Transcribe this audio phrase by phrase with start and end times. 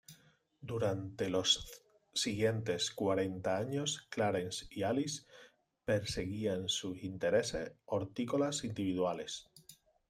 [0.61, 1.69] Durante los
[2.11, 5.27] siguientes cuarenta años Clarence y Alice
[5.85, 9.47] perseguían sus intereses hortícolas individuales.